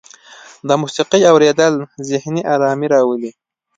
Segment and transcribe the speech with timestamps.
[0.67, 1.73] د موسیقۍ اوریدل
[2.09, 3.31] ذهني ارامۍ راولي.